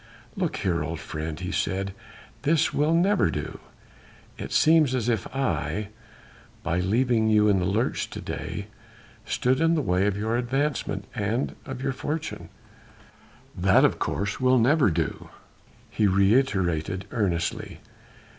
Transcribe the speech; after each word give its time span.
"Look 0.35 0.55
here, 0.57 0.83
old 0.83 0.99
friend," 0.99 1.39
he 1.39 1.51
said, 1.51 1.93
"this 2.41 2.73
will 2.73 2.95
never 2.95 3.29
do. 3.29 3.59
It 4.35 4.51
seems 4.51 4.95
as 4.95 5.07
if 5.07 5.27
I, 5.27 5.89
by 6.63 6.79
leaving 6.79 7.27
you 7.29 7.47
in 7.47 7.59
the 7.59 7.65
lurch 7.67 8.09
to 8.09 8.19
day, 8.19 8.65
stood 9.25 9.61
in 9.61 9.75
the 9.75 9.81
way 9.83 10.07
of 10.07 10.17
your 10.17 10.37
advancement 10.37 11.05
and 11.13 11.55
of 11.67 11.83
your 11.83 11.93
fortune. 11.93 12.49
That 13.55 13.85
of 13.85 13.99
course 13.99 14.39
will 14.39 14.57
never 14.57 14.89
do," 14.89 15.29
he 15.91 16.07
reiterated 16.07 17.05
earnestly. 17.11 17.79